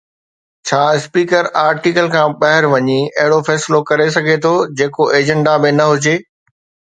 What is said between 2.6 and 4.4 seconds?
وڃي اهڙو فيصلو ڪري سگهي